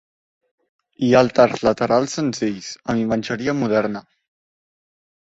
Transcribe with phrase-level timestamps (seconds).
[1.07, 4.03] Hi ha altars laterals senzills amb imatgeria moderna.